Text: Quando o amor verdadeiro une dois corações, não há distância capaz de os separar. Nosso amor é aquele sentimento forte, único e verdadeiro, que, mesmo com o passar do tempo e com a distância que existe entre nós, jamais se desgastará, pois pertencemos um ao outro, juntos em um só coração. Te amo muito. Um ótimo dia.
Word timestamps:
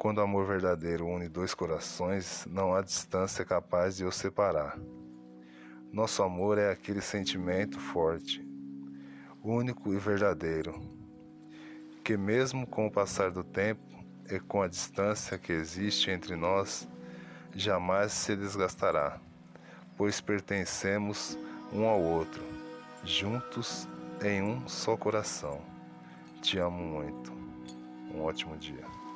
Quando 0.00 0.16
o 0.16 0.22
amor 0.22 0.46
verdadeiro 0.46 1.06
une 1.06 1.28
dois 1.28 1.52
corações, 1.52 2.46
não 2.50 2.74
há 2.74 2.80
distância 2.80 3.44
capaz 3.44 3.98
de 3.98 4.04
os 4.06 4.16
separar. 4.16 4.78
Nosso 5.92 6.22
amor 6.22 6.56
é 6.56 6.70
aquele 6.70 7.02
sentimento 7.02 7.78
forte, 7.78 8.42
único 9.44 9.92
e 9.92 9.98
verdadeiro, 9.98 10.80
que, 12.02 12.16
mesmo 12.16 12.66
com 12.66 12.86
o 12.86 12.90
passar 12.90 13.30
do 13.30 13.44
tempo 13.44 14.02
e 14.30 14.40
com 14.40 14.62
a 14.62 14.68
distância 14.68 15.36
que 15.36 15.52
existe 15.52 16.10
entre 16.10 16.34
nós, 16.34 16.88
jamais 17.54 18.10
se 18.10 18.34
desgastará, 18.34 19.20
pois 19.98 20.18
pertencemos 20.18 21.36
um 21.70 21.84
ao 21.84 22.00
outro, 22.00 22.42
juntos 23.04 23.86
em 24.24 24.40
um 24.40 24.66
só 24.66 24.96
coração. 24.96 25.60
Te 26.40 26.58
amo 26.58 26.82
muito. 26.82 27.30
Um 28.14 28.22
ótimo 28.22 28.56
dia. 28.56 29.09